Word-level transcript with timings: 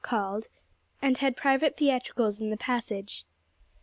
called, 0.03 0.47
and 0.99 1.19
had 1.19 1.37
private 1.37 1.77
theatricals 1.77 2.41
in 2.41 2.49
the 2.49 2.57
passage. 2.57 3.23